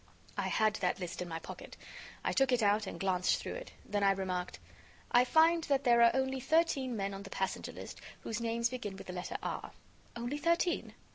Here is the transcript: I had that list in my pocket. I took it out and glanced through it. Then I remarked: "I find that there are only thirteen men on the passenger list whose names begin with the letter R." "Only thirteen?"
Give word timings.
I 0.35 0.47
had 0.47 0.77
that 0.77 0.99
list 0.99 1.21
in 1.21 1.27
my 1.29 1.37
pocket. 1.37 1.77
I 2.23 2.31
took 2.31 2.51
it 2.51 2.63
out 2.63 2.87
and 2.87 2.99
glanced 2.99 3.37
through 3.37 3.53
it. 3.53 3.71
Then 3.85 4.01
I 4.03 4.09
remarked: 4.13 4.57
"I 5.11 5.23
find 5.23 5.63
that 5.65 5.83
there 5.83 6.01
are 6.01 6.09
only 6.15 6.39
thirteen 6.39 6.97
men 6.97 7.13
on 7.13 7.21
the 7.21 7.29
passenger 7.29 7.71
list 7.71 8.01
whose 8.21 8.41
names 8.41 8.67
begin 8.71 8.97
with 8.97 9.05
the 9.05 9.13
letter 9.13 9.37
R." 9.43 9.73
"Only 10.15 10.39
thirteen?" 10.39 10.95